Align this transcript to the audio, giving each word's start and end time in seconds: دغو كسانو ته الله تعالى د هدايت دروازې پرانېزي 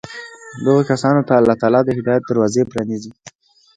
دغو 0.65 0.81
كسانو 0.91 1.21
ته 1.27 1.33
الله 1.39 1.55
تعالى 1.61 1.79
د 1.83 1.89
هدايت 1.97 2.23
دروازې 2.25 2.61
پرانېزي 2.71 3.11